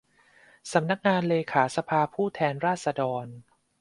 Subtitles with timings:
[0.73, 3.27] สำนักงานเลขาสภาผู้แทนราษฎร